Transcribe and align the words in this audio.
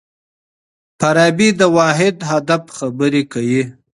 فارابي 0.99 1.49
د 1.59 1.61
واحد 1.77 2.15
هدف 2.31 2.63
خبري 2.77 3.23
کوي. 3.33 3.63